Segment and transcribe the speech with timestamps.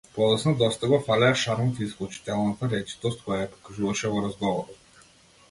[0.17, 4.91] Подоцна доста го фалеа шармот и исклучителната речитост која ја покажуваше во разговорот.